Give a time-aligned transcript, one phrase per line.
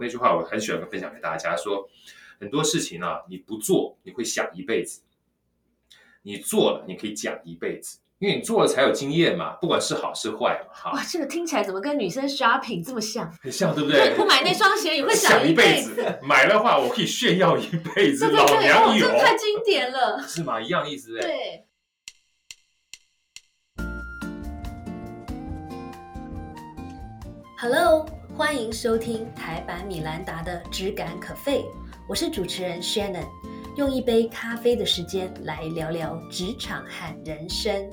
[0.00, 1.88] 那句话我很喜欢分享给大家，说
[2.40, 5.02] 很多事情啊，你不做你会想一辈子，
[6.22, 13.30] 你做了你可以讲一辈子，因为你做了才有经验嘛，不管是好是坏嘛，哈哇，，这个听起来怎么跟女生 shopping 这么像？
[13.42, 14.14] 很像对不就对？
[14.16, 15.94] 不买那双鞋也会想一辈子。
[15.94, 20.22] 子，买的话我可以炫耀一辈子， 老娘哦，这，太经典了。
[20.26, 20.60] 是吗？
[20.60, 21.18] 一样意思？
[21.20, 21.66] 对。
[27.62, 28.06] Hello，
[28.40, 31.62] 欢迎收听台版米兰达的只感可废，
[32.08, 33.26] 我是主持人 Shannon，
[33.76, 37.90] 用一杯咖啡的时间来聊聊职场和人生。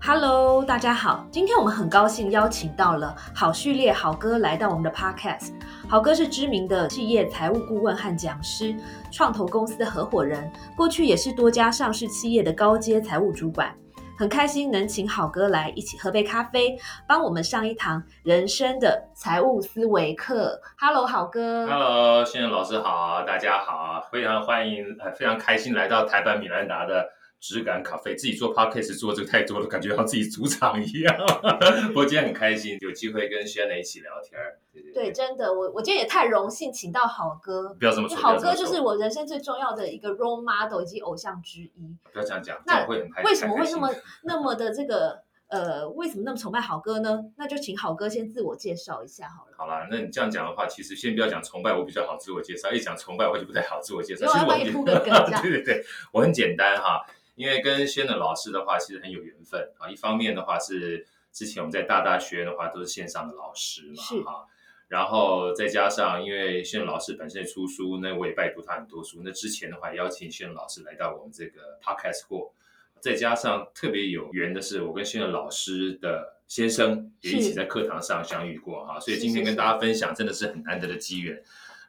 [0.00, 5.52] Hello，大家好，今天我们很高兴邀请到了好序列好哥来到我们的 Podcast。
[5.86, 8.74] 好哥是知名的企业财务顾问和讲师，
[9.12, 13.70] 创投公司的合伙人，过去也是多家上市企业的高阶财务主管。
[14.18, 16.74] 很开心能请好哥来一起喝杯咖啡，
[17.06, 20.58] 帮我们上一堂人生的财务思维课。
[20.78, 21.66] Hello，好哥。
[21.66, 27.06] Hello，现在老师好，大家好，非常欢迎，非常开心来到台版米兰达的
[27.46, 28.16] 质感咖啡。
[28.16, 31.16] 自己做 podcast 做这个太多了，感觉好像自己主场一样。
[31.88, 34.58] 不过今天很开心，有机会跟 Shannon 一起聊天儿。
[34.72, 41.96] 对对对，真的，我我今天也太荣幸请到好哥，不要这么说，好哥就是我人生最重要的一个 role model 以及偶像之一。
[42.12, 43.94] 不要这样讲，这那样会很开为什么会那么
[44.24, 47.24] 那么的这个呃，为什么那么崇拜好哥呢？
[47.36, 49.52] 那就请好哥先自我介绍一下好了。
[49.56, 52.72] 好啦，那你这样讲的话，其实先不要讲崇拜，我比较好自我介绍。
[52.72, 54.26] 一讲崇拜，我就不太好自我介绍。
[54.26, 59.88] 我很帮你铺个梗这 样对对对，我很简单哈，因为跟轩的老师的话，其实很有缘分啊。
[59.88, 64.46] 一方面的话是之前我们在大大学院的话都是线上的老师嘛是哈，
[64.88, 69.20] 然后再加上因为轩老师本身也出书，那我也拜读他很多书。
[69.22, 72.52] 那之前的话邀请轩老师来到我们这个 podcast 过。
[72.98, 81.40] 再加上特别有缘的是，我跟轩老师的先生也一起在课堂上相遇过哈，所以今天跟大家分享真的是很难得的机缘。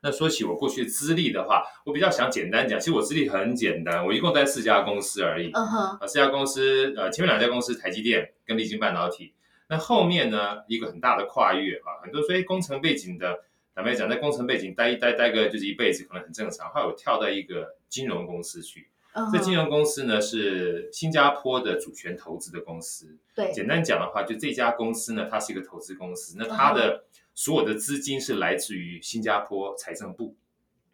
[0.03, 5.49] 那说起我过去的资历的话，我比较想简单讲，其实我资历很简单，我一共在四家公司而已。
[5.53, 9.33] 嗯哼，啊，四家公司，呃，前面两家公司台积电跟立晶半导体，
[9.67, 13.39] 那后面呢一个很大的跨越啊，很多所以工程背景的，
[13.73, 16.69] 坦白讲，在工程背景待一待待个就是一辈子可能很正常。
[16.69, 27.03] 后来我跳到一个金融公司去，嗯，这金融公司呢是新加坡的主权投资的公司，对，简单讲的话，就这家公司呢，它是一个投资公司，那它的
[27.37, 30.35] 所有的资金是来自于新加坡财政部，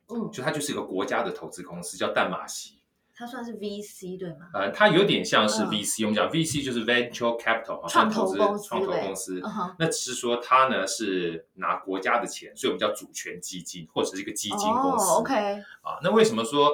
[0.10, 2.82] 嗯，就它就是一个国家的投资公司，叫淡马锡。
[3.16, 4.50] 它算是 VC 对吗？
[4.54, 9.40] 呃，它有点像是嗯 VC，、我们讲 VC 就是 venture capital，好创投公司创投公司。
[9.40, 15.06] 嗯，那只是说它呢是拿国家的钱，所以我们叫主权基金或者是一个基金公司。
[15.12, 15.34] 哦，OK，
[15.82, 16.72] 啊，那为什么说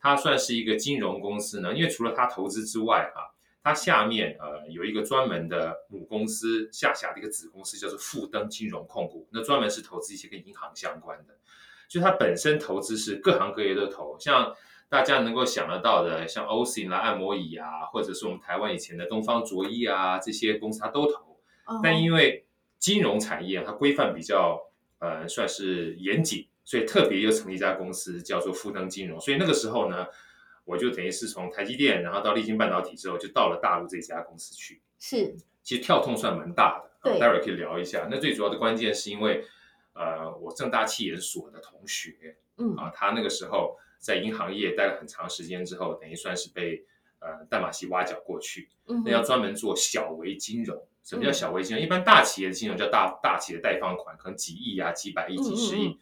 [0.00, 1.74] 它算是一个金融公司呢？
[1.74, 11.34] 因为除了它投资之外，哈、它下面呃有一个专门的母公司下辖的一个子公司叫做富登金融控股，那专门是投资一些跟银行相关的。
[11.88, 14.54] 就它本身投资是各行各业都投，像
[14.88, 21.40] 大家能够想得到的，像 OSIM 啦、按摩椅啊，或者是我们台湾以前的东方卓衣啊这些公司，它都投。
[21.66, 22.46] 嗯但因为
[22.78, 24.60] 金融产业它规范比较
[24.98, 29.20] 呃算是严谨，所以特别又成立一家公司叫做富登金融。
[29.20, 30.06] 所以那个时候呢，
[30.70, 34.80] 我就等于是从台积电，然后到立晶半导体之后，就到了大陆这家公司去。
[35.00, 38.06] 是其实跳痛算蛮大的，对待会儿可以聊一下。
[38.08, 39.44] 那最主要的关键是因为
[39.94, 46.84] 呃，我正大气研所的同学嗯啊，他那个时候在银行业待了很长时间之后，等于算是被
[47.18, 48.68] 呃淡马锡挖角过去。
[48.86, 50.86] 嗯，那要专门做小微金融。
[51.02, 51.84] 什么叫嗯小微金融？
[51.84, 55.88] 一般大企业的金融叫大大企业的贷放款，可能几亿啊、几百亿、几十亿。
[55.88, 55.98] 嗯嗯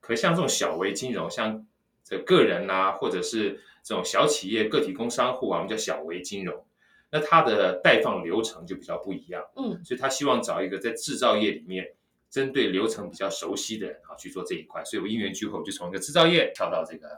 [0.00, 1.64] 可像这种小微金融，像
[2.02, 6.64] 这个人啊，或者是这种小企业、个体工商户啊，我们叫小微金融。
[7.10, 11.92] 那它的贷放流程就比较不一样，嗯所以他希望找一个在制造业里面
[12.30, 14.82] 针对流程比较熟悉的人啊去做这一块。
[14.82, 17.08] 所以我因缘聚会，我就从一个制造业跳到这个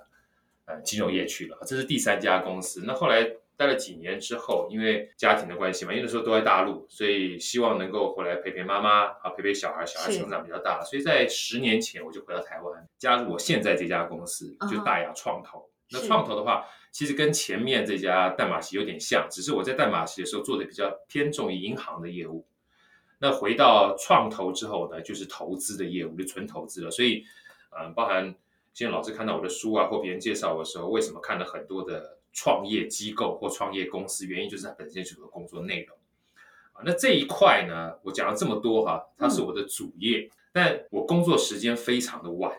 [0.65, 1.57] 呃金融业去了。
[1.65, 2.83] 这是第三家公司。
[2.85, 3.23] 那后来
[3.57, 9.87] 待了几年之后，因为家庭的关系嘛，因为那时候都在大陆，所以希望能够回来陪陪妈妈啊，陪陪小孩。
[9.87, 15.71] 小孩成长比较大了，所以在十年前我就回到台湾，加入我现在这家公司，就大雅创投。
[15.91, 22.47] 那创投的话，其实跟前面这家淡马锡有点像，只是我在淡马锡的时候做的比较偏重于银行的业务。
[23.19, 26.91] 那回到创投之后呢，就是投资的业务，就纯投资了。
[26.91, 27.25] 所以，
[27.71, 28.35] 嗯、包含
[28.73, 34.27] 现在老师看到我的书啊，或别人介绍我的时候，为什么看了很多的创业机构或创业公司？
[34.27, 35.97] 原因就是它本身就是我的工作内容。
[36.73, 42.53] 啊，那这一块呢，我讲了这么多哈，它是我的主业，但我工作时间非常的晚，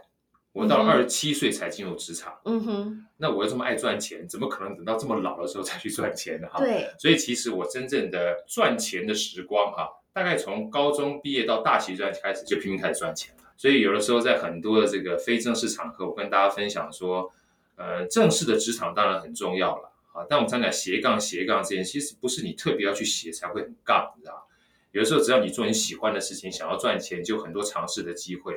[0.56, 2.34] 我到二十七岁才进入职场。
[2.46, 6.48] 嗯哼，那我又这么爱赚钱，怎么可能等到这么老的时候才去赚钱呢？
[6.50, 13.44] 哈，对，所以其实我真正的赚钱的时光哈，大概从高中毕业到大学这段开始就拼命开始赚钱了。
[13.58, 17.30] 所以有的时候在很多的这个非正式场合，我跟大家分享说，
[17.76, 24.48] 呃，正式的职场当然很重要了啊，但我们常讲斜杠斜杠这件，其实不是你特别要去斜才会很杠，你知道
[24.94, 28.54] 有的时候只要你做你喜欢的事情，想要赚钱，就很多尝试的机会。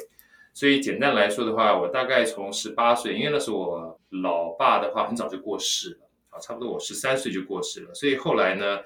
[0.52, 7.94] 所以简单来说的话，我大概从十八岁，因为那时候我老爸的话很早就过世了啊，差不多我十三岁就过世了。
[7.94, 8.78] 所以后来呢，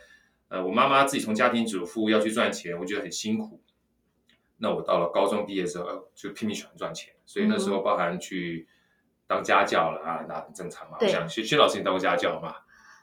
[0.48, 3.60] 呃，我妈妈自己从家庭主妇要去赚钱，我觉得很辛苦。
[4.58, 8.68] 那我到了高中毕业之后，就拼命喜欢赚钱，所以那时候包含去
[9.26, 10.98] 当家教了啊，那很正常嘛。
[11.00, 12.54] 我想薛薛老师，你当过家教嘛？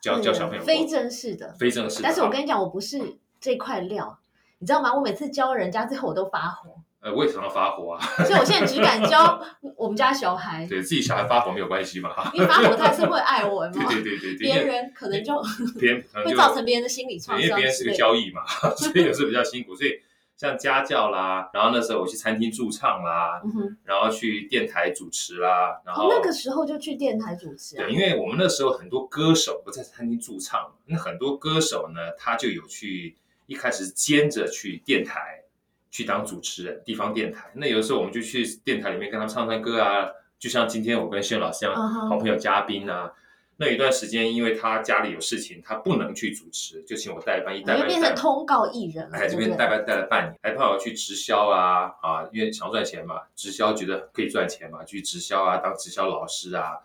[0.02, 0.64] 教教小朋友？
[0.64, 2.02] 非正式的，非正式。
[2.02, 4.20] 但是我跟你讲，我不是这块料，
[4.60, 4.94] 你知道吗？
[4.94, 6.82] 我每次教人家，最后我都发火。
[7.02, 9.42] 呃，我也常常发火啊， 所以我现在只敢教
[9.78, 10.66] 我们家小孩。
[10.68, 13.72] 对自己小孩发火没有关系嘛，哈，因为发火他是会爱我嘛。
[13.90, 15.42] 对对对对，别人可能就
[15.80, 19.74] 别人会造成别人的心理创伤，因为别人是个交易嘛，所以有时候比较辛苦。
[19.74, 20.02] 所以
[20.36, 23.42] 像家教啦，然后那时候我去餐厅驻唱啦，
[23.86, 27.78] 然后去电台主持啦，然后那个时候就去电台主持。
[27.78, 33.16] 对，因为我们那时候很多歌手不在餐厅驻唱，那很多歌手呢，他就有去
[33.48, 35.44] 一开始兼着去电台。
[35.92, 37.50] 去当主持人，地方电台。
[37.56, 40.08] 那有的时候我们就去电台里面跟他们唱唱歌啊，
[40.38, 41.76] 就像今天我跟谢老师一样，
[42.10, 43.12] 好朋友嘉宾啊。
[43.58, 49.10] 那一段时间，因为他家里有事情，他不能去主持，就请我代班，一代班变成通告艺人。
[49.14, 56.78] 哎，这边代班带了半年，还帮我去直销啊啊，因为想赚钱嘛，直销觉得可以赚钱嘛，去直销啊，当直销老师啊。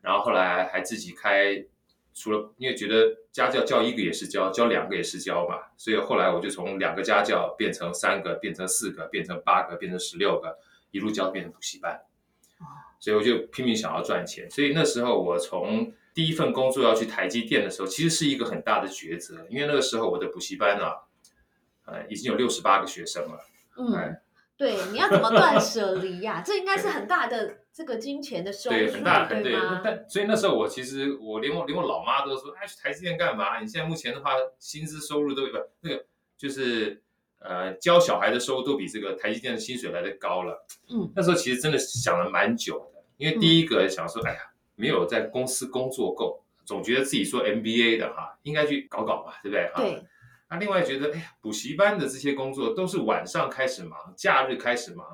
[0.00, 1.64] 然后后来还自己开。
[2.14, 10.56] 除了因为觉得家教教一个也是教，教两个也是教嘛，所以后来我就从两个家教变成三个，变成四个，变成八个，变成十六个，
[10.92, 12.00] 一路教变成补习班。
[13.00, 14.48] 所以我就拼命想要赚钱。
[14.48, 20.84] 所以那时候我从第一份工作要去台积电的时候，其实是一个很大的抉择，因为那个时候我的补习班呢，
[21.86, 23.40] 呃，已经有六十八个学生了。
[23.76, 24.16] 嗯，
[24.56, 26.42] 对，你要怎么断舍离呀？
[26.46, 27.63] 这应该是很大的。
[27.74, 33.58] 这个金钱的收入，对很大，对但所以那时候我其实我连我连我老妈都说，哎，去台积电干嘛？
[33.60, 34.30] 你现在目前的话，
[34.60, 36.06] 薪资收入都不那个
[36.38, 37.02] 就是
[37.40, 40.64] 呃教小孩的收入都比这个台积电的薪水来的高了。
[40.88, 44.38] 嗯，那时候其实真的想了蛮久的，因为第一个想说，哎呀，
[44.76, 49.68] 没有在公司工作够，总觉得自己做 MBA 的哈，应该去搞搞嘛，对不对？
[49.74, 50.04] 对。
[50.48, 55.04] 那另外觉得，哎呀，补习班的这些工作都是晚上开始忙，假日开始忙。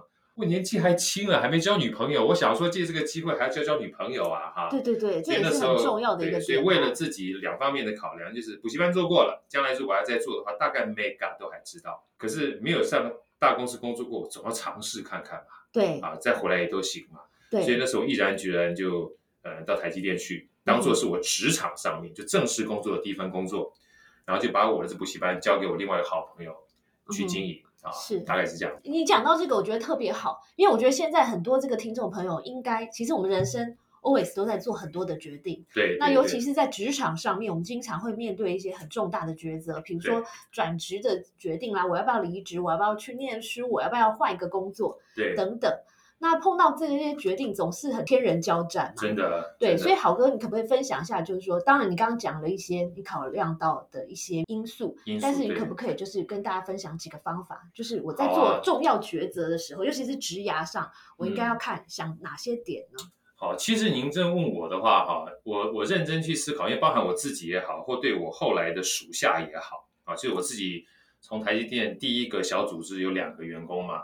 [0.41, 2.27] 我年纪还轻了，还没交女朋友。
[2.27, 4.69] 我想说借这个机会还要交交女朋友啊，哈。
[4.71, 6.41] 对对对，这也是很重要的一个。
[6.41, 12.03] 所以为了自己两方面的考量，就是补习班做过了，将来如果要再做的话，大概 mega 都还知道。
[12.17, 15.45] 可是没有上大公司工作过，总要尝试看看嘛。
[15.71, 16.01] 对。
[16.01, 17.21] 啊，再回来也都行嘛。
[17.51, 17.63] 对。
[17.63, 23.71] 所以那时候毅然决然就呃到台积电去，当做是我职场上面就正式工作的第一份工作，
[24.25, 26.57] 然后就把我的这补习班交给我另外一个好朋友
[27.13, 27.63] 去经营。
[27.93, 28.77] 是，大概是这样。
[28.82, 35.65] 你讲到这个，我觉得特别好，因为我觉得现在很多这个听众朋友，应该其实我们人生 always 都在做很多的决定。
[35.75, 35.97] 对。
[35.99, 40.23] 那尤其是在职场上面，我们经常会面对一些很重大的抉择，比如说
[40.53, 45.73] 转职的决定啦，我要不要离职，我要不要去念书，我要不要换一个工作，对，等等。
[46.22, 49.02] 那碰到这些决定，总是很天人交战嘛。
[49.02, 49.56] 真的。
[49.58, 51.22] 对，所以好哥，你可不可以分享一下？
[51.22, 57.62] 就是说，当然你刚刚讲了一些你考量到的一些因素，但是你可不可以就是跟大家分享几个方法？
[57.75, 62.98] 就是我在做重要抉择的时候，尤其是职涯上，我应该要看想哪些点呢？
[63.34, 70.84] 好，其实您这问我的话，哈，我我认真去思考，因为包含我自己也好，或对我后来的属下也好，啊，就是我自己
[71.22, 74.03] 从台积电第一个小组织有两个员工嘛。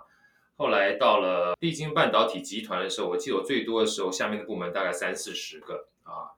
[0.56, 6.32] 后来到了立晶半导体集团的时候，我记得我最多的时候，下面的部门大概三四十个啊。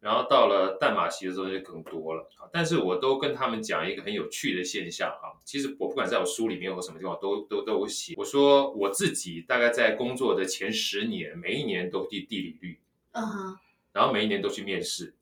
[0.00, 2.48] 然后到了淡马锡的时候就更多了啊。
[2.50, 5.36] 但是我都跟他们讲一个很有趣的现象啊。
[5.44, 12.80] 其实我不管在我书里面或什么地方都都都有写，我说我自己大概在工作的前十年，每一年都地地理率，
[13.12, 13.22] 嗯，
[13.92, 15.12] 然后每一年都去面试。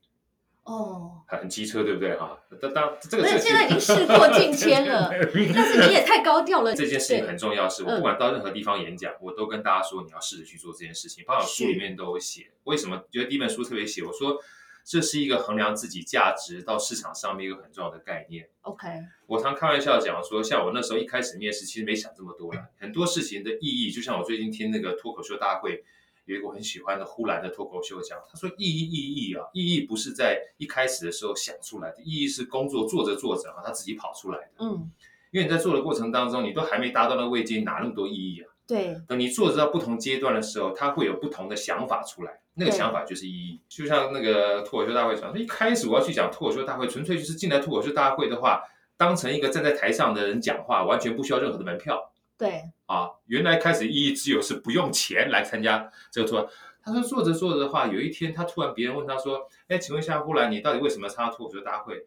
[0.69, 2.39] 哦，很机车，对不对哈？
[2.61, 5.09] 当当这个，现在已经事过境迁了，
[5.55, 6.75] 但是你也太高调了。
[6.75, 11.25] 这件事情很重要，是我不管到任何地方演讲，我都跟大家说，你要试着去做这件事情。
[11.27, 13.03] 包括书里面都有写，为什么？
[13.11, 14.39] 觉得第一本书特别写，我说
[14.85, 18.47] 这是一个衡量自己价值到市场上面一个很重要的概念。
[18.61, 18.87] OK，
[19.27, 25.83] 我常开玩笑讲说，像我那时候一开始面试，其实没想这么多了，很多事情的意义，就像我最近听那个脱口秀大会。
[26.29, 34.51] 有一个我很喜欢的呼兰的脱口秀讲，他说意义意义啊，意义不是在一开始的时候想出来的，意义是工作做着做着啊，他自己跑出来的。
[34.59, 34.91] 嗯，
[35.31, 38.47] 因为你在做的过程当中，你都还没达到那个位阶，哪那么多意义啊？
[38.67, 38.95] 对。
[39.09, 43.63] 等你做着到不同阶段的时候，他会有不同的想法出来，那个想法就是意义。
[43.67, 48.63] 就像那个脱口秀大会讲，一开始我要去讲脱口秀大会，纯粹就是进来脱口秀大会的话，
[48.99, 53.11] 当成一个站在台上的人讲话，完全不需要任何的门票对，啊。
[53.27, 56.49] 原来开始意义只有是不用钱来参加这个脱。
[56.83, 62.07] 他说做着做着的话，有一天他突然别人问他说：“哎，请问一下呼兰，你到底为什么参加脱口秀大会？”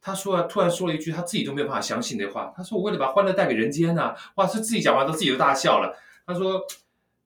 [0.00, 2.52] 他说啊，突然说了一句他自己都没有办法相信的话。
[2.56, 5.98] 他说：“我为了把欢乐带给人间呐、哇，是自己讲完都自己都大笑了。
[6.26, 6.64] 他说：“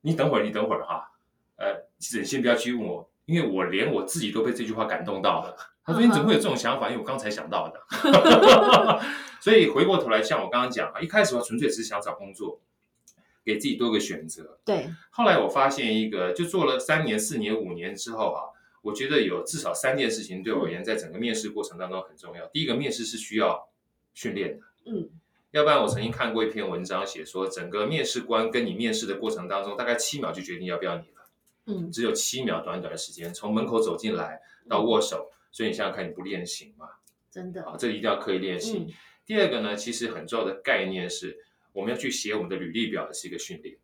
[0.00, 1.12] 你等会儿，你等会儿哈，
[1.56, 5.54] 呃，其实你先不要去问我，因为我连我自己都被这句话感动到了。”
[5.84, 6.88] 他说：“你怎么会有这种想法？
[6.88, 7.80] 因为我刚才想到的。
[9.40, 12.60] ”所以回过头来，像我刚刚讲啊，一开始我纯粹只是想找工作，
[13.44, 14.58] 给自己多个选择。
[14.64, 18.40] 对，后来我发现一个，就做了三年、四年、五年之后啊，
[18.82, 22.46] 我觉得有至少三件事情对我而言，在整个面试过程当中很重要。
[22.48, 23.68] 第一个，面试是需要
[24.12, 24.64] 训练的。
[24.86, 25.08] 嗯，
[25.52, 31.17] 要不然，我曾经看过一篇文章，写说整个面试官跟你面试的过程当中，大概七秒就决定要不要你了，
[31.68, 36.88] 嗯，只有七秒短短的时间，从门口走进来到握手，所以你想想看，你不练习吗？
[37.30, 38.78] 真的，啊，这一定要刻意练习。
[38.78, 38.88] 嗯
[39.28, 41.36] 第二个呢，其实很重要的概念是，
[41.74, 43.76] 我们要去写我们的履历表的是一个训练。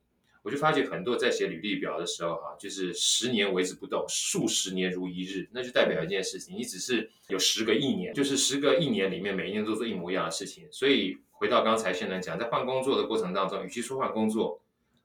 [0.42, 10.66] 我就发觉很多在写履历表的时候，哈，就是十年为之不动，数十年如一日，那就代表一件事情，你只是有十个一年，就是十个一年里面每一年都做一模一样的事情。
[10.72, 14.58] 所以回到刚才先能讲，在换工作的过程当中，与其说换工作，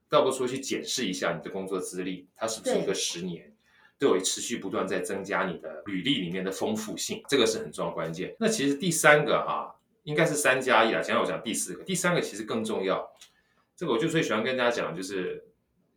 [0.10, 3.54] 倒不如说去检视一下你的工作资历，它是不是一个十年。
[4.02, 8.34] 都有持续不断在增加你的履历里面的丰富性，这个是很重要的关键。
[8.40, 11.02] 那其实第三个哈、应该是三加一啦。
[11.02, 13.06] 讲我讲第四个，第三个其实更重要。
[13.76, 15.44] 这个我就最喜欢跟大家讲，就是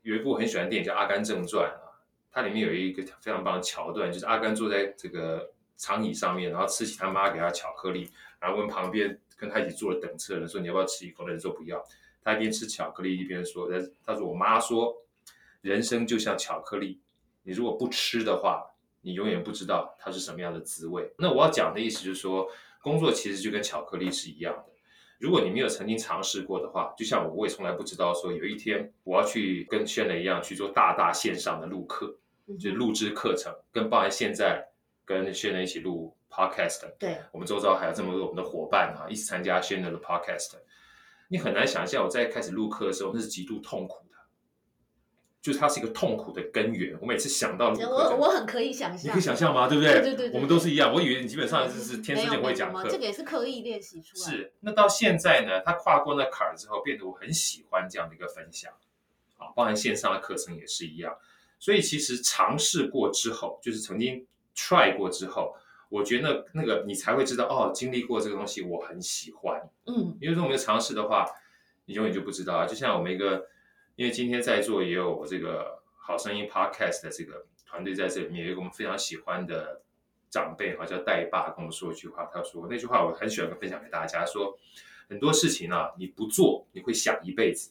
[0.02, 1.94] 有一部很喜欢的电影叫《阿甘正传》啊，
[2.32, 11.80] 它里面有一个非常棒的桥段，就是阿甘坐在这个长椅上面，然后吃起他妈给他巧克力，然后问旁边跟他一起坐的等车的人说你要不要吃一口，那人说不要。
[12.22, 13.76] 他一边吃巧克力一边说，他
[14.06, 14.94] 他说我妈说，
[15.60, 17.00] 人生就像巧克力，
[17.42, 18.64] 你如果不吃的话，
[19.00, 21.12] 你永远不知道它是什么样的滋味。
[21.18, 22.48] 那我要讲的意思就是说，
[22.80, 24.72] 工作其实就跟巧克力是一样的。
[25.18, 34.68] 如果你没有曾经尝试过的话，就像我，我也从来不知道说有一天我要去跟轩磊一样去做大大线上的录课，嗯就是录制课程，跟包含现在
[35.04, 40.54] 跟轩磊一起录 podcast，对，我们周遭还有这么多我们的伙伴啊，一起参加轩磊的 podcast，
[41.32, 44.16] 你很难想象我在开始录课的时候，那是极度痛苦的，
[45.40, 46.94] 就是它是一个痛苦的根源。
[47.00, 49.66] 我每次想到录课我，我很可以想象，你可以想象吗？
[49.66, 49.94] 对不对？
[49.94, 50.92] 对对对对我们都是一样。
[50.92, 54.30] 我以为你基本上就是天生就会讲课这个也是刻意练习出来。
[54.30, 58.70] 是，那到现在呢，他跨过那坎儿之后，变得我很喜欢这样的一个分享，
[59.38, 61.16] 啊，包含线上的课程也是一样。
[61.58, 65.56] 所以其实尝试过之后，就是曾经 try 过之后，
[65.92, 69.60] 我觉得那那个你才会知道，哦，经历过这个东西，我很喜欢。
[69.84, 71.26] 嗯，因为如果没有尝试的话，
[71.84, 72.66] 你永远就不知道啊。
[72.66, 73.46] 就像我们一个，
[73.96, 79.82] 因为今天在座也有我这个好声音 Podcast 的这个团队在这里面，有一个我们非常喜欢的
[80.30, 84.58] 长辈哈，叫代爸，跟我们说一句话，他说那句话我很喜欢分享给大家，说
[85.10, 87.70] 很多事情啊，你不做你会想一辈子，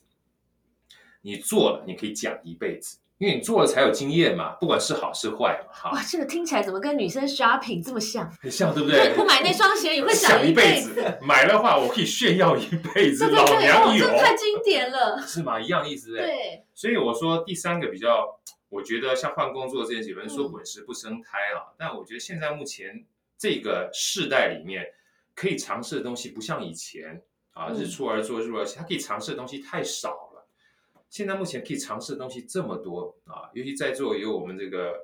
[1.22, 8.28] 你做了你可以讲一辈子，因为你做了才有经验嘛，不管是好是坏嘛，哈哇，，这个听起来怎么跟女生 shopping 这么像？
[8.40, 9.14] 很 像对不对，对？
[9.14, 15.22] 不买那双鞋也会想一辈子。，买的话我可以炫耀一辈子，老娘有这，太经典了。
[15.24, 15.60] 是吗？
[15.60, 16.64] 一样意思对？
[16.74, 18.26] 所以我说第三个比较，
[18.68, 23.04] 我觉得像换工作这件事，有人说嗯滚石不生胎啊，但我觉得现在目前
[23.38, 24.84] 这个世代里面，
[25.36, 30.21] 可以尝试的东西不像以前啊，嗯日出而作，日落而息，它可以尝试的东西太少了。
[31.12, 34.94] 现在目前可以尝试的东西这么多啊，尤其在座有我们这个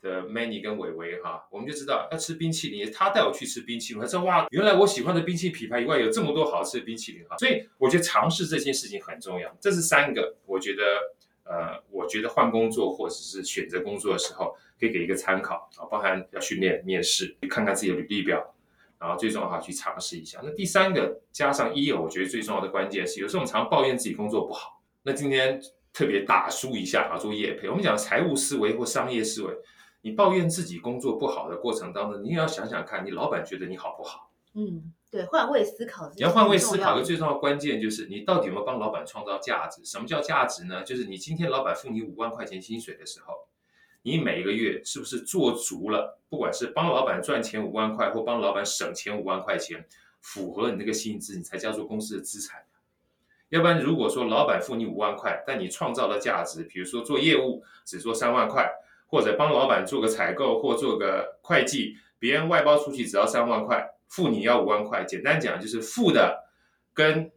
[0.00, 9.56] 的 Many 跟伟伟哈，我们就知道要吃冰淇淋，他带我去吃冰淇淋，他说哇，原来我喜欢的冰淇淋品牌以外有这么多好吃的冰淇淋哈，所以我觉得尝试这件事情很重要。
[9.60, 10.82] 这是三个，我觉得
[11.44, 18.52] 呃，我觉得换工作或者是选择工作的时候，可以给一个参考啊，包含要训练、面试，看看自己的履历表。
[18.98, 20.40] 然后最重要的话去尝试一下。
[20.42, 24.82] 那第三个加上一，我觉得最重要的关键是，有时候我们常抱怨自己工作不好。
[25.06, 25.60] 那今天
[25.92, 27.68] 特别打书一下啊，做业配。
[27.68, 29.54] 我们讲财务思维或商业思维，
[30.00, 34.30] 你抱怨自己工作不好的过程当中，你也要想想看，你老板觉得你好不好？
[34.54, 39.84] 嗯，对，换位思考，你要换位思考，的最重要的关键就是你到底有没有帮老板创造价值？
[39.84, 40.82] 什么叫价值呢？
[40.82, 43.34] 就是你今天老板付你五万块钱薪水的时候，
[44.00, 46.18] 你每个月是不是做足了？
[46.30, 49.84] 不管是帮老板赚钱五万块，或帮老板省钱五万块钱，
[50.22, 52.64] 符合你那个薪资，你才叫做公司的资产。
[53.54, 58.68] 要不然，如果说老板付你五万块，但你创造的价值，比如说做业务只做三万块，
[59.06, 65.04] 或者帮老板做个采购或做个会计，别人外包出去只要三万块，付你要五万块。
[65.04, 66.42] 简单讲就是付的
[66.92, 67.30] 跟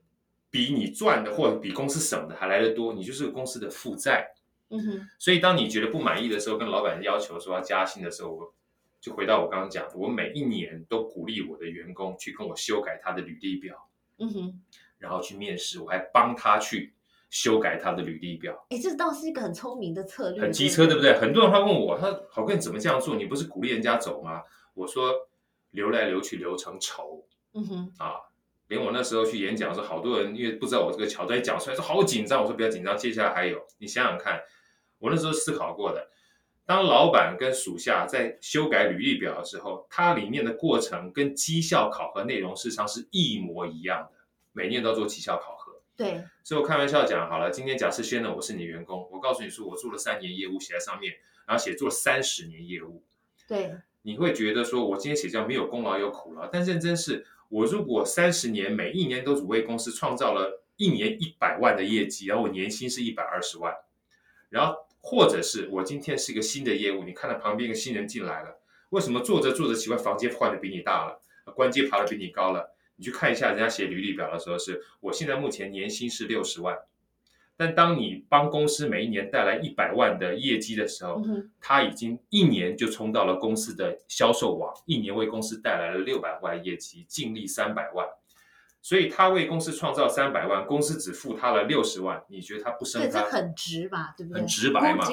[0.50, 4.32] 比你赚的或者比公司省的还来得多，你就是公司的负债。
[4.70, 8.56] 嗯哼，所以当你觉得不满意的时候，跟老板要求说要加薪的时候，我
[9.00, 14.62] 就回到我刚刚讲的，我每一年都鼓励我的员工去跟我修改他的履历表，嗯哼，
[14.98, 16.94] 然后去面试，我还帮他去
[17.30, 21.14] 修改他的履历表，哎，这倒是一个很聪明的策略，很机车，对不对？
[21.20, 23.16] 很多人他问我，他好哥你怎么这样做？
[23.16, 24.42] 你不是鼓励人家走吗？
[24.74, 25.14] 我说
[25.72, 28.14] 留来留去留成仇嗯哼，啊！
[28.68, 32.42] 连我那时候去演讲的时候，好多人因为不知道我这个桥段一讲出来，说好紧张。
[32.42, 34.42] 我说不要紧张，接下来还有，你想想看，
[35.00, 36.10] 我那时候思考过的。
[36.66, 44.17] 当老板跟属下在修改履历表的时候，它里面的过程跟绩效考核内容事实上是一模一样的，
[44.58, 45.80] 每年都要做绩效考核。
[45.96, 51.14] 对，所以我开玩笑讲好了，今天假设先呢，我是你员工，我告诉你说我做了三年业务，写在上面，
[51.46, 53.04] 然后写做了三十年业务，
[53.48, 63.72] 对，你会觉得说我今天写这样没有功劳有苦劳，但认真是我如果三十年每一年都只为公司创造了一年一百万的业绩，然后我年薪是一百二十万，
[64.50, 68.60] 然后或者是我今天是一个新的业务，你看到旁边一个新人进来了，
[68.90, 71.20] 为什么做着做着奇怪房间换的比你大了，
[71.56, 72.76] 关阶爬的比你高了？
[72.98, 76.78] 你去看一下人家写履历表的时候，是我现在目前年薪是六十万，
[77.56, 88.08] 但当你帮公司每一年带来一百万的业绩的时候，嗯，他已经一年就冲到了公司的销售网，一年为公司带来了六百万业绩，净利三百万，
[88.82, 93.22] 所以他为公司创造三百万，公司只付他了六十万，你觉得他不对，生他？
[93.22, 94.40] 这很直吧，对不对？
[94.40, 95.08] 很直白嘛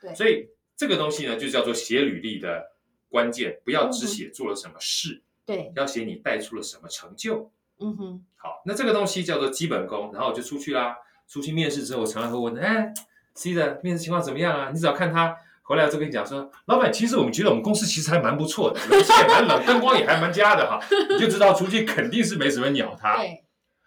[0.00, 2.72] 对，所以这个东西呢，就叫做写履历的
[3.08, 7.50] 关键，不要只写做了什么事，对，要写你带出了什么成就。
[7.80, 10.96] 嗯哼，好，那这个东西叫做基本功，然后我就出去啦。
[11.26, 12.92] 出去面试之后，我常常会问，哎
[13.34, 14.70] ，C 的面试情况怎么样啊？
[14.70, 20.78] 你只要看他回来之后跟你讲说，老板，其实我们觉得我们公司其实还蛮不错的，冷气也蛮冷，灯光也还蛮佳的哈，
[21.10, 23.16] 你就知道出去肯定是没什么鸟他。
[23.16, 23.42] 对，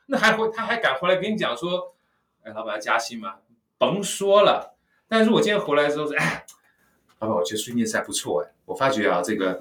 [0.07, 1.93] 那还回他还敢回来跟你讲说，
[2.43, 3.35] 哎，老板要加薪吗？
[3.77, 4.75] 甭说了。
[5.07, 6.43] 但如果今天回来之后说，哎，
[7.19, 9.59] 老板，我觉得出去面试还不错哎，我发觉啊，这个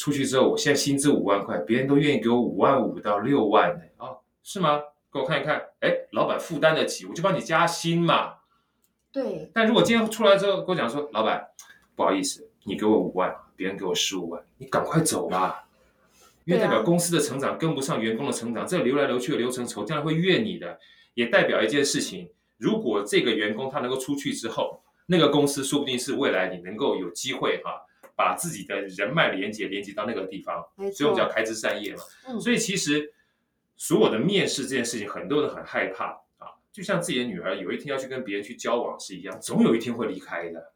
[0.00, 3.82] 出去之后，我现在薪资五万块，别人都愿意给我五万五到六万呢。
[3.98, 4.80] 哦，是吗？
[5.12, 8.36] 给我看一看，哎，老板负担得起，我就帮你加薪嘛。
[9.12, 11.48] 对，但如果今天出来之后跟我讲说，老板，
[11.94, 15.66] 不好意思，你给我五万，别人给我十五万，你赶快走吧，
[16.46, 20.78] 因为代表公司的成长跟不上员工的成长，这个流来流去的流程筹将来会怨你的，
[21.12, 27.82] 也代表一件事情，如果这个员工他能够出去之后，那个公司说不定是未来你能够有机会哈、
[28.20, 32.02] 把自己的人脉连接连接到那个地方，所以我们叫，开枝散叶嘛。
[32.26, 33.14] 嗯，所以其实
[33.78, 40.74] 所有的面试这件事情，很多人很害怕啊，就像自己的女儿有一天要去跟别人去交往是一样，总有一天会离开的。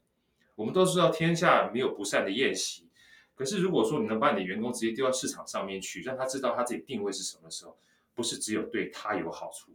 [0.55, 2.89] 我们都知道天下没有不散的宴席，
[3.35, 7.77] 可是如果说你能把你的员工直接丢到市场上面去，让他知道他自己定位是什么时候，
[8.15, 9.71] 不是只有对他有好处，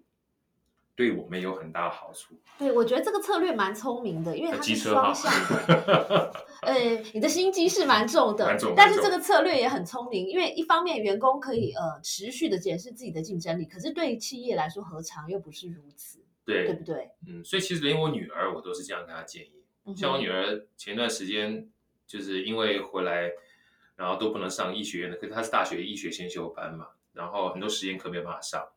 [1.00, 2.36] 对我们有很大的好处。
[2.58, 6.46] 对，我觉得这个策略蛮聪明的，因为它很是双向的。
[6.62, 6.74] 呃，
[7.14, 17.10] 你的心机是蛮重的，蛮重但是这个策略也很聪明，因为一方面员工可以呃持续的检视自己的竞争力，可是对企业来说何尝又不是如此，对对不，对？
[17.26, 19.64] 嗯，所以其实连我女儿我都是这样跟她建议。
[19.86, 21.70] 嗯像我女儿前段时间
[22.06, 23.32] 就是因为回来，
[23.96, 28.68] 然后都不能上医学院的，可是她是大学医学先修班嘛，然后很多实验课没办法上，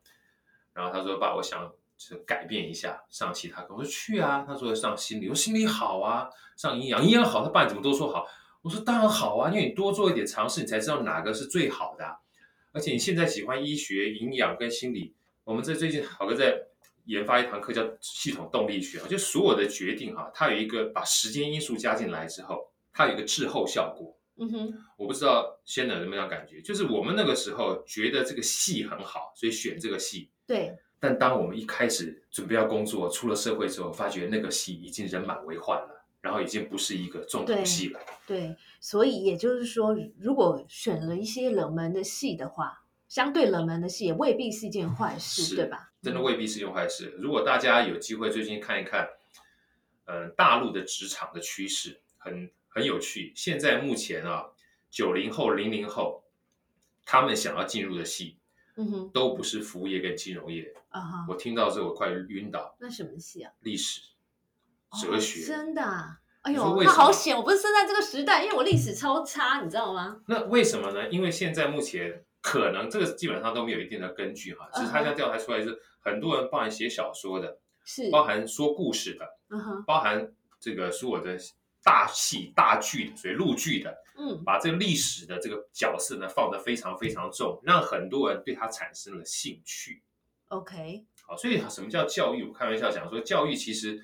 [0.71, 1.69] 然后她说爸，我想
[2.09, 3.73] 就是改变一下，上其他课。
[3.73, 8.25] 我说去啊，他说上心理，我说心理好啊，上营养，营养好，他爸怎么都说好？
[8.61, 12.15] 我说当然好啊，因为你多做一点尝试，你才知道哪个是最好的啊、
[12.73, 16.57] 而且你现在喜欢医学、营养跟心理，我们在最近好哥在
[17.05, 24.17] 研发一堂课叫系统动力学啊，就所有的决定哈、它有一个把时间因素加进来之后，它有一个滞后效果。
[24.35, 30.31] 嗯哼，我不知道仙人有没有感觉，就是我们那个时候觉得这个系很好，所以选这个系。
[30.47, 37.99] 对，但当我们一开始准备要工作，出了社会之后，发觉那个戏已经人满为患了，然后已经不是一个重头戏了。
[38.25, 45.91] 对，所以也就是说，如果选了一些冷门的戏的话，相对冷门的戏也未必是一件坏事，是对吧？
[46.01, 47.13] 真的未必是一件坏事。
[47.19, 49.09] 如果大家有机会最近看一看，
[50.05, 53.33] 嗯、大陆的职场的趋势很很有趣。
[53.35, 54.45] 现在目前啊，
[54.89, 56.23] 九零后、零零后，
[57.03, 58.37] 他们想要进入的系
[58.75, 60.73] 嗯哼，都不是服务业跟金融业。
[60.89, 63.51] 啊哈，我听到之后我快晕倒，那什么戏啊？
[63.61, 64.01] 历史、
[64.89, 65.45] 哦哲学。
[65.45, 66.19] 真的啊？
[66.41, 67.35] 哎呦，那好险！
[67.35, 70.21] 我不是生在这个时代，因为我历史超差，你知道吗？
[70.27, 71.07] 那为什么呢？
[71.09, 81.37] 因为现在目前可能这个基本上都没有一定的根据哈，只是他嗯现在调查出来是很多人包含写小说的，是，包含说故事的，嗯哼，包含这个说我的
[81.83, 90.01] 大戏、大剧的，所以陆剧的，嗯，把这个历史的这个角色呢放得非常非常重，让很多人对他产生了兴趣。
[90.47, 92.43] OK，好，所以什么叫教育？
[92.45, 94.01] 我开玩笑讲说，教育其实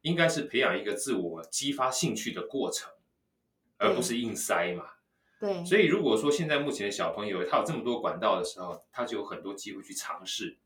[0.00, 2.90] 应该是培养一个自我激发兴趣的过程，
[3.78, 4.84] 而不是硬塞嘛。
[5.38, 10.56] 对，所以如果说现在目前的小朋友他有这么多管道的时候，他就有很多机会去尝试，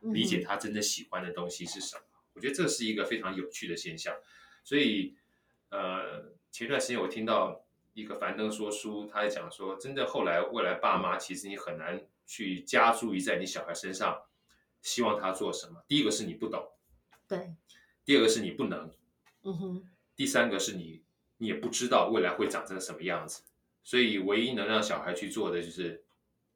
[0.00, 2.02] 理解嗯他真正喜欢的东西是什么。
[2.34, 4.14] 我觉得这是一个非常有趣的现象。
[4.62, 5.16] 所以，
[5.70, 14.22] 呃，前段时间我听到一个樊登说书，他在讲说，真的后来未来爸妈其实你很难去加注于在你小孩身上，
[14.82, 15.82] 希望他做什么。
[15.88, 16.66] 第一个是你不懂，
[17.26, 17.54] 对，
[18.04, 18.90] 第二个是你不能，
[19.42, 21.02] 嗯哼，第三个是你
[21.38, 23.42] 你也不知道未来会长成什么样子。
[23.82, 26.04] 所以唯一能让小孩去做的就是，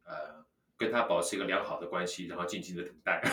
[0.03, 0.40] 呃，
[0.81, 3.21] 跟他保持一个良好的关系，然后静静的等待。
[3.21, 3.31] 啊，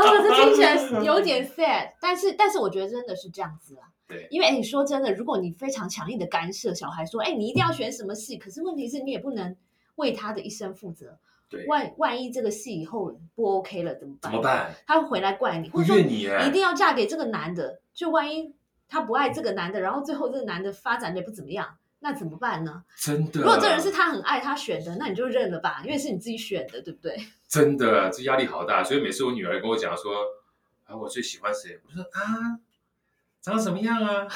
[0.22, 3.84] 这听起来 有点 sad，但是但是我觉得真的是这样子啊。
[4.08, 9.54] 对因为哎，你说真的，如果你非常强硬的干涉小孩说，哎，你一定要选什么系，可是问题是你也不能
[9.96, 11.18] 为他的一生负责。
[11.50, 14.32] 对，万万一这个戏以后不 OK 了怎么办？
[14.32, 14.42] 怎么？
[14.42, 14.74] 办？
[14.86, 18.54] 他会回来怪你，或会者说你哎一定要嫁给这个男的，就万一
[18.88, 22.82] 他不爱这个男的，然后最后这个男的发展的也不怎么样，那怎么办呢？
[22.96, 23.40] 真的。
[23.40, 27.16] 如果这人是他很爱他选的，那你就认了吧，因为是你自己选的，对不对？
[27.48, 28.82] 真的，这压力好大。
[28.82, 30.14] 所以每次我女儿跟我讲说，
[30.86, 31.78] 啊，我最喜欢谁？
[31.86, 32.58] 我说啊，
[33.40, 34.26] 长什么样啊？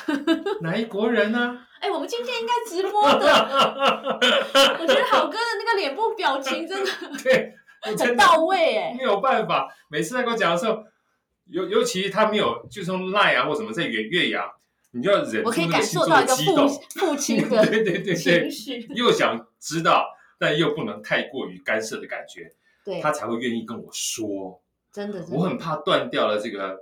[0.63, 1.67] 哪一国人啊？
[1.81, 3.27] 哎，我们今天应该直播的，
[4.81, 6.91] 我觉得好哥的那个脸部表情真的
[7.23, 7.55] 对，
[7.87, 8.95] 我很到位哎。
[8.97, 9.69] 没有办法。
[9.89, 10.83] 每次他跟我讲的时候，
[11.47, 14.51] 尤尤其他没有，就是用 line 啊或什么在远岳阳，
[14.95, 16.69] 你就要忍住我可以那个心感受到一个中的激动。
[16.69, 20.07] 父父亲的对对对对情对，绪，又想知道，
[20.39, 22.53] 但又不能太过于干涉的感觉，
[22.85, 24.61] 对，他才会愿意跟我说。
[24.93, 26.79] 真的，真我很怕断掉了这个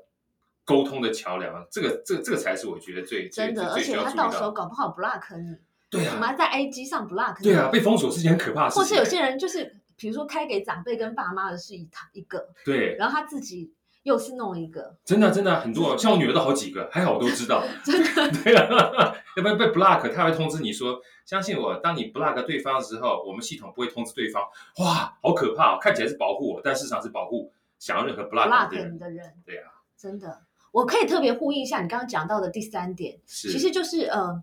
[0.66, 4.50] 沟通的桥梁，这个这个这个才是我觉得最最真的，而最最需要注意且他到时候到。
[4.50, 5.56] 搞不好 block 你，
[5.88, 8.82] 对啊，我们还在 IG 上 block 你，对啊，被封锁是件很可怕的事情。
[8.82, 13.72] 或是有些人就是，比如说开给长辈跟爸妈的是一他一个，对，然后他自己
[14.02, 17.62] 又是弄一个，真的真的很多，像我女儿都好几个，还好我都知道。
[17.84, 18.66] 真的对啊，
[19.36, 24.42] 要不然被 block，他会通知你说，相信我，当你 block 对方的时候，我们系统不会通知对方。
[24.78, 25.78] 哇，好可怕、哦！
[25.80, 28.98] 看起来是保护我，但事实上是保护想要任何 block 的人你。
[28.98, 34.42] 的人，对啊，真的，我可以特别呼应一下你刚刚讲到的第三点，是，其实就是呃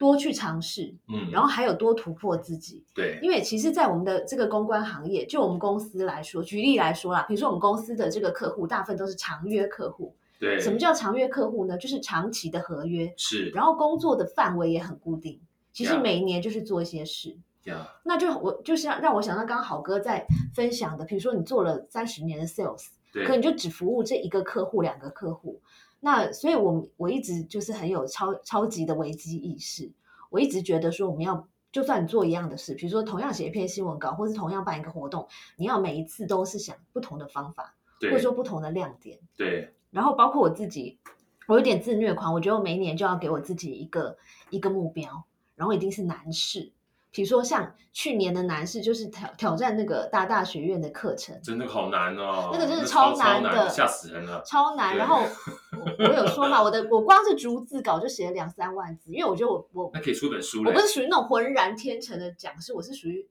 [0.00, 2.82] 多去尝试，嗯，然后还有多突破自己。
[2.94, 10.14] 对，因为其实，在我们的这个公关行业，就我们公司来说，举例来说啦，比如说我们公司的这个客户，大部分都是长约客户。
[10.38, 11.76] 对，什么叫长约客户呢？
[11.76, 15.38] 就是长期的合约，是然后工作的范围也很固定。
[15.70, 25.60] 其实每一年就是做一些事，呀，那就我就是让让我想到刚刚好哥在分享的，比如说你做了三十年的 sales，对，可你就只服务这一个客户、两个客户。
[26.00, 29.92] 那所以我，我一直就是很有超超级的危机意识。
[30.30, 39.18] 我一直觉得说，我们要就算做一样的事，比如说同样写一篇新闻稿，或是同样办一个活动，你要每一次都是想不同的方法，或者说不同的亮点。
[39.36, 40.98] 对，然后包括我自己，
[41.46, 44.16] 我有点自虐狂，我觉得我每一年就要给我自己一个
[44.50, 46.72] 一个目标，然后一定是难事。
[47.12, 54.42] 比如说像去年的男士，就是挑挑战那个大大学院的课程，真的好难哦，那个真的超超难的吓死人了。
[54.46, 54.96] 超难。
[54.96, 55.22] 然后
[55.74, 60.80] 我我有说嘛，我的我光是逐字稿就写了两三万字，因为我觉得我我那可以出本书嘞我不。
[60.80, 63.26] 是属于那种浑然天成的讲师，我是属于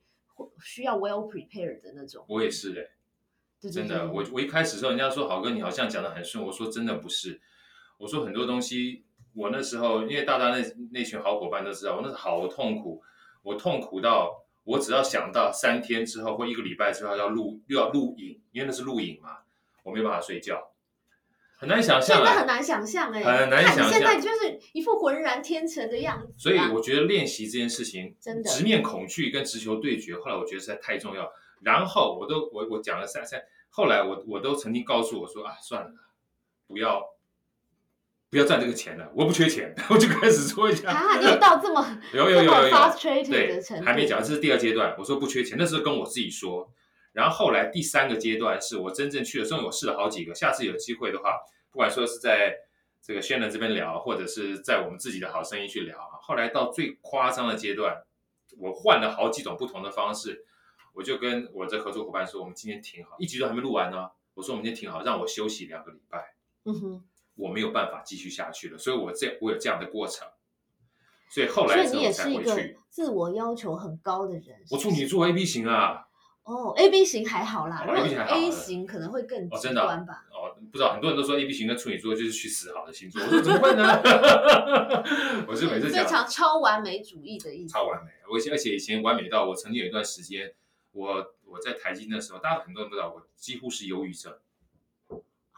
[0.61, 2.25] 需要 well prepared 的那种。
[2.27, 2.91] 我也是嘞，
[3.61, 7.39] 对对真的，我我一开始的时候，人家说好哥你好像讲的很顺，我说真的不是，
[7.97, 10.57] 我说很多东西，我那时候因为大大那
[10.91, 13.01] 那群好伙伴都知道，我那时候好痛苦，
[13.49, 19.39] 我痛苦到我只要想到三天之后或一个礼拜之后要录又要录影，因为那是录影嘛，
[19.83, 20.71] 我没有办法睡觉，
[21.57, 22.47] 很难想象啊现在很。
[22.47, 26.37] 难想象哎、很难想象现在就是一副浑然天成的样子、啊。
[26.37, 31.31] 所以我觉得练习这件事情，真的直面恐惧跟直球对决，后来我觉得实在太重要。
[31.61, 35.91] 然后我都我我讲了三三，后来我我都曾经告诉我说啊，算了，
[36.67, 37.03] 不要
[38.29, 40.89] 不要赚这个钱了，我不缺钱， 我就开始说一下。
[40.91, 44.95] 啊，你有到这么 有有有有这么有 frustrated 的对程，度，还没讲，这是第二阶段。
[44.99, 46.71] 我说不缺钱，那时候跟我自己说。
[47.11, 51.39] 然后后来第三个阶段是我真正去了，虽然我试了好几个，下次有机会的话，
[51.71, 52.55] 不管说是在
[53.01, 56.21] 这个轩仁这边聊，或者是在我们自己的好声音去聊啊。
[56.21, 58.03] 后来到最夸张的阶段，
[58.59, 60.45] 我换了好几种不同的方式，
[60.93, 64.11] 我就跟我的合作伙伴说，我们今天停好，一集都还没录完呢。
[64.35, 66.35] 我说我们今天停好，让我休息两个礼拜。
[66.65, 67.03] 嗯哼，
[67.39, 70.27] 我没有办法继续下去了，所以我这我有这样的过程，
[71.31, 72.75] 所以后所以你也是一个。
[72.89, 74.45] 自我要求很高的人。
[74.71, 76.07] 我处女座 A B 型啊，
[76.43, 80.25] 哦，A B 型还好啦，哦如果 AB 型还好 A 型可能会更真的吧。
[80.31, 83.83] 哦，不知道很多人都说 A B 型跟处女座就是去死好的星座，我说怎么会呢？
[85.47, 87.73] 我是每次非常超完美主义的意思。
[87.73, 90.51] 超完美，我以前而且以前完美到我曾经有一段时间，
[90.91, 94.35] 我我在台积那时候，大家很多人不知道，我几乎是忧郁症，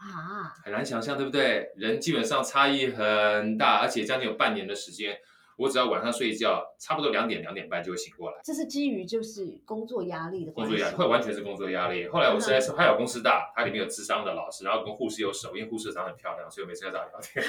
[0.02, 1.70] 啊，很难想象，对不对？
[1.76, 5.16] 人基本上差异很大，而且将近有半年的时间，
[5.56, 8.38] 我只要晚上睡觉，差不多两点两点半就会醒过来。
[8.42, 10.52] 这是基于就是工作压力的。
[10.52, 12.08] 工作压力会完全是工作压力。
[12.08, 17.44] 后来我实在是还有公司大，它里面有智商的老师，然后跟护士有熟，因为护士长得很漂亮，所以我每次要找他聊天。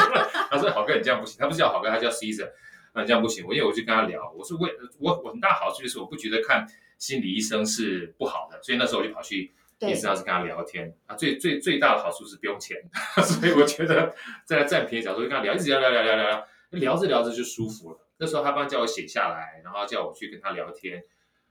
[0.50, 2.50] 他说：“好哥，你这样不行。”他不是叫好哥，他叫 Caesar。
[2.94, 6.66] 那这样不行，我因为我就跟他聊，我说为我我很大好处就是我不觉得看
[6.96, 10.94] 心理医生是不好的，所以那时候我就跑去医生室跟他聊天。
[11.06, 12.76] 啊，最最最大的好处是不用钱，
[13.22, 14.14] 所以我觉得
[14.44, 17.98] 在占便宜角度就跟他聊，一直聊聊聊聊聊聊，聊着聊着就舒服了。
[18.18, 21.02] 那时候他帮叫我写下来，然后叫我去跟他聊天。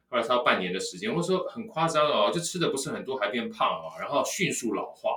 [0.10, 5.12] 后来他半年的时间，我说很夸张哦，就吃的不是很多还变胖哦，然后迅速老化，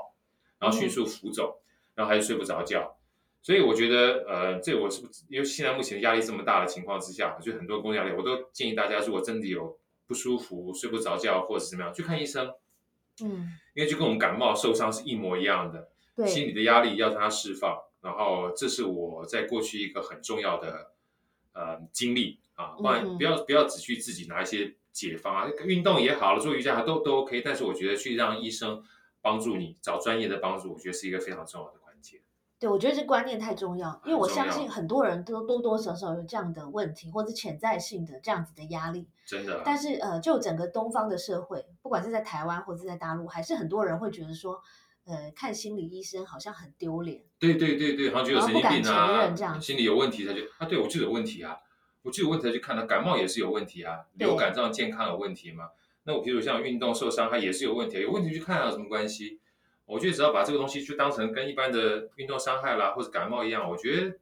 [0.59, 1.57] 然后迅速浮肿，
[1.95, 2.97] 然后还是睡不着觉。
[3.43, 12.53] 所以我觉得，呃，这我是因为现在目前压力这么大的情况之下，就很多工作压力，我都建议大家，如果真的有不舒服、睡不着觉或者是怎么样，去看医生。
[13.27, 17.79] 嗯，因为就跟我们感冒受伤是一模一样的，对，心理的压力要让它释放。
[18.01, 20.93] 然后这是我在过去一个很重要的
[21.53, 27.43] 呃经历啊，不然不要不要只去自己拿一些解方啊，运动也好了，做瑜伽都都 OK。
[27.43, 28.83] 但是我觉得去让医生
[29.21, 31.80] 帮助你找专业的帮助，我觉得是一个非常重要的。
[32.61, 39.09] 对，我觉得这观念太重要，因为我相信很多人都多多少少有这样的问题，或者潜在性的这样子的压力。
[39.27, 39.63] 真的。
[39.65, 44.61] 但是呃，就整个东方的社会，不管是在台湾或者在大陆，还是很多人会觉得说，
[45.07, 47.23] 呃，看心理医生好像很丢脸。
[47.39, 51.57] 对对对对，好像觉得神经病啊，心理有问题他就啊，对我就有问题啊，
[52.03, 55.71] 我就有问题才去看他，感冒也是有问题啊，流感这样健康有问题吗？
[56.05, 59.41] 那我比如像运动受伤，它也是有问题，有问题去看有什么关系？
[59.91, 64.17] 我觉得只要把这个东西就当成跟一般的运动伤害啦，或者感冒一样，我觉得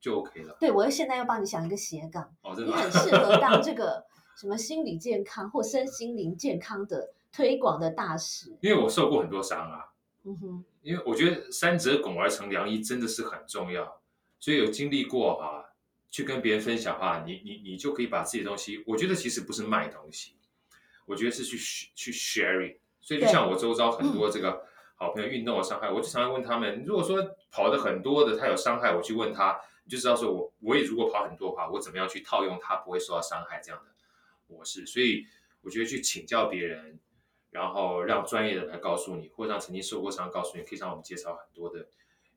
[0.00, 0.56] 就 OK 了。
[0.58, 8.56] 对，我现在要帮你想一个斜杠，哦，你很适合当这个 什么心理健康或身心灵健康的推广的大使。
[8.62, 9.92] 因为我受过很多伤啊，
[10.24, 14.00] 嗯哼，因为我觉得三折拱而成良医真的是很重要，
[14.40, 15.68] 所以有经历过啊，
[16.10, 20.32] 去跟别人分享哈，你你你就可以把自己的东西，我觉得其实不是卖东西，
[21.04, 21.58] 我觉得是去
[21.94, 22.76] 去 sharing。
[23.02, 24.66] 所以就像我周遭很多这个。
[25.00, 33.92] 好朋友运动的伤害，我就常常问他们：如果说跑的很多的他有伤害，我去问他，你就知道说我我也如果跑很多的话，我怎么样去套用他不会受到伤害这样的
[34.48, 34.84] 模式。
[34.84, 35.24] 所以
[35.60, 36.98] 我觉得去请教别人，
[37.52, 41.86] 然后让专业的来告诉你，或让曾经受过伤告诉你，可以让我们介绍很多的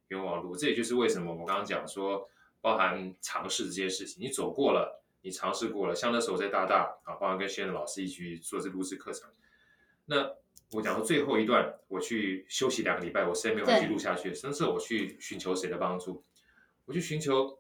[0.10, 0.56] 冤枉路。
[0.56, 2.30] 这也就是为什么我刚刚讲说，
[2.62, 9.28] 包含尝试这件事情，你走过了，你尝试过了，像那时候在大大啊，包含跟谢任老师一起做这录制课程，
[10.06, 10.36] 那。
[10.72, 14.34] 我讲到最后一段，我去休息两个礼拜，我实在没有继续录下去。
[14.34, 16.24] 甚至我去寻求谁的帮助？
[16.86, 17.60] 我去寻求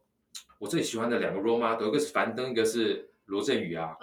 [0.59, 3.95] 我最喜欢的两个 role model，一个是樊登，一个是罗振宇啊。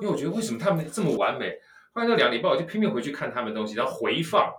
[0.00, 1.58] 因为我觉得为什么他们这么完美？
[1.92, 4.52] 后来那两个礼拜，我就拼命回去看他们东西，然后回放，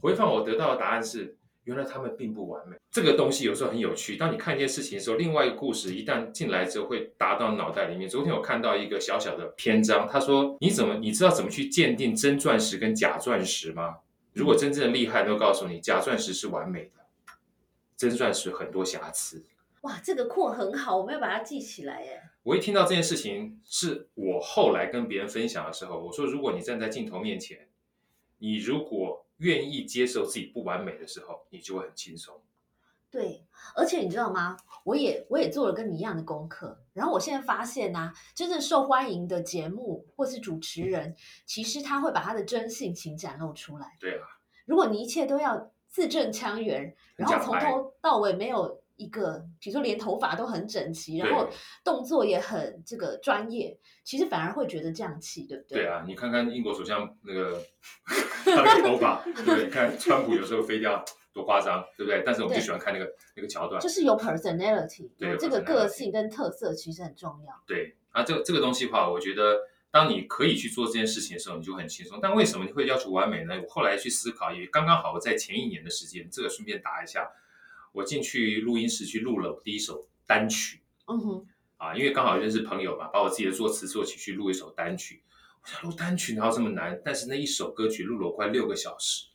[0.00, 1.38] 回放我得到的答案是。
[1.64, 4.16] 原来他们并不完美，这个东西有时候很有趣。
[4.16, 8.06] 当你看一件事情的时候，另外一个故事一旦进来之后，会打到脑袋里面。
[8.06, 13.96] 昨天我看到一个小小的篇章，他说：“你怎么你知道怎么去鉴定真钻石跟假钻石吗？
[14.34, 17.00] 如果真正的厉害，都告诉你，假钻石是完美的，
[17.96, 19.42] 真钻石很多瑕疵。”
[19.80, 22.20] 哇，这个扩很好，我们要把它记起来耶。
[22.42, 27.66] 我一听到这件事情，是我后来跟别人分享的时候，我说：“如果你站在镜头面前，
[28.36, 32.40] 你如果……”愿意接受自己不完美的时候，你就会很轻松。
[33.10, 34.56] 对，而且你知道吗？
[34.84, 41.16] 我也我也做了跟你一样的功课，然后我现在发现呢，真正受欢迎的节目或是主持人，
[41.46, 43.96] 其实他会把他的真性情展露出来。
[44.00, 44.26] 对啊，
[44.66, 48.83] 如果你一切都要字正腔圆，然后从头到尾没有。
[48.96, 51.48] 一个，比如说连头发都很整齐，然后
[51.82, 55.78] 动作也很这个专业，其实反而会觉得降气，对不对？
[55.82, 57.60] 对啊，你看看英国首相那个
[58.44, 59.64] 他的头发，对不对？
[59.64, 62.22] 你看川普有时候飞掉多夸张，对不对？
[62.24, 67.52] 但是我们就喜欢看那个那个桥段，就是有 personality，对这个个性跟特色，其实很重要。
[67.66, 69.58] 对啊，这这个东西的话，我觉得
[69.90, 72.20] 当你可以去做这件事情的时候，你就很轻松。
[72.22, 73.60] 但为什么你会要求完美呢？
[73.60, 77.28] 我后来去思考，也刚刚好我在前一年的时间，这个顺便答一下。
[77.94, 85.22] 我进去录音室去录了第一首单曲，嗯哼，啊，因为刚好认识朋友嘛，把我自己的作词作曲去录一首单曲。
[85.62, 87.00] 我想录单曲哪有这么难？
[87.04, 89.26] 但是那一首歌曲录了快六个小时，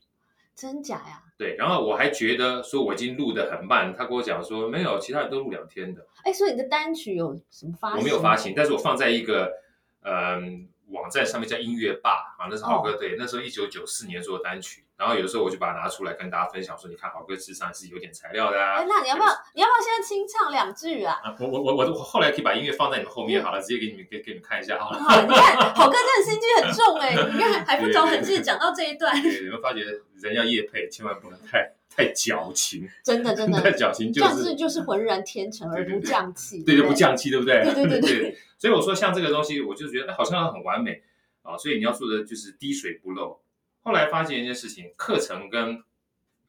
[0.53, 1.23] 真假呀？
[1.37, 6.05] 对，然后我还觉得说我已经录的很慢，他跟我讲说没有，其他人都录两天的。
[6.25, 7.95] 哎，所以你的单曲有什么发？
[7.95, 9.53] 我没有发行，但是我放在一个
[10.01, 14.83] 嗯网站上面叫音乐吧啊，那是浩哥对，那时候一九九四年做的单曲。
[14.99, 18.83] 然后有的时候我就把它拿出来跟大家分享，说你看好歌智商是有点材料的啊。
[18.83, 21.15] 那你要不要你要不要现在清唱两句啊？
[21.39, 24.99] 我我我我后来可以把音乐放在你们后面好了，直接给你们给给你们看一下好了。
[24.99, 29.19] 你看好歌真的心机很重哎，你看还不着痕迹讲到这一段。
[29.21, 29.79] 对，你们发觉
[30.17, 31.71] 人要夜配，千万不能太。
[31.89, 37.61] 太矫情， 真的真 的太矫情就是就是浑然天成而不降气，对就不对降气，对不对？
[37.63, 41.01] 对对对对 所以我说像这个东西，我就觉得哎好像很完美
[41.41, 43.41] 啊，所以你要做的就是滴水不漏。
[43.89, 45.83] 后来发现一件事情，课程跟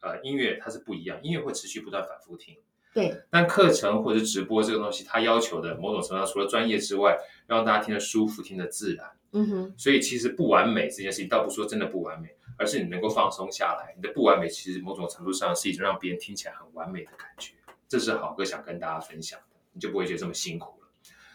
[0.01, 2.55] 呃音乐它是不一样，音乐会持续不断反复听。
[2.93, 9.11] 对但课程或者是直播这个东西，它要求的某种程度上，除了专业之外，让大家听得舒服、听得自然。
[9.33, 13.95] 嗯哼，所以其实不完美这件事情，倒不说真的不完美，而是你能够放松下来。
[13.97, 17.55] 你的不完美，其实某种程度上是一种让别人听起来很完美的感觉。
[17.89, 20.89] 这是好哥想跟大家分享的，你就不会觉得这么辛苦了。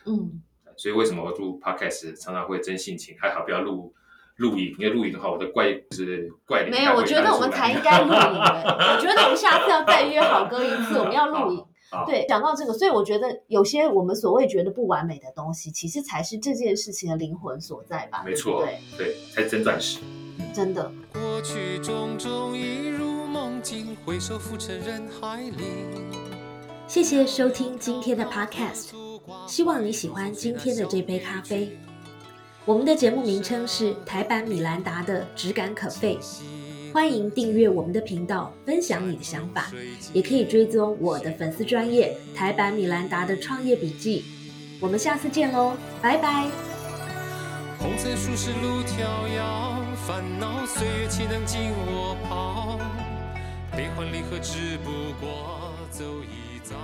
[0.05, 0.39] 嗯，
[0.77, 3.17] 所以为什么我录 podcast 常常会真性情？
[3.17, 3.91] 还好不要录
[4.38, 8.95] 录影，因为录影的话，我的怪就是怪脸没有，我觉得我们才应该录影的。
[8.95, 11.65] 我觉得我们下次要再约好 哥一次，我们要录影。
[12.06, 18.24] 对，讲到这个，所以我觉得有些我们所谓觉得不完美的东西，其实才是这件事情的灵魂所在吧？
[18.26, 20.00] 没错对不，对，才是真钻石。
[20.54, 20.91] 真的。
[21.13, 25.63] 过去种种一如梦境，回首浮沉人海里。
[26.88, 28.91] 谢谢收听今天的 Podcast，
[29.48, 31.78] 希望你喜欢今天的这杯咖啡。
[32.65, 36.17] 我们的节目名称是台版米兰达的质感可废，
[36.91, 39.71] 欢迎订阅我们的频道，分享你的想法，
[40.13, 44.25] 也可以追踪我的粉丝专业台版米兰达的创业笔记。
[44.80, 46.47] 我们下次见喽，拜拜。
[47.78, 48.97] 红尘俗世路迢
[49.36, 52.80] 遥，烦恼岁月岂能尽我跑？
[53.78, 54.89] 悲欢离合只不
[55.23, 56.75] 过走一遭。